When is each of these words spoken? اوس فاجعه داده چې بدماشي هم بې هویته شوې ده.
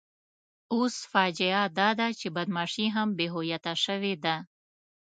اوس 0.73 0.95
فاجعه 1.11 1.63
داده 1.79 2.07
چې 2.19 2.27
بدماشي 2.35 2.85
هم 2.95 3.09
بې 3.17 3.27
هویته 3.33 3.73
شوې 3.83 4.13
ده. 4.23 4.35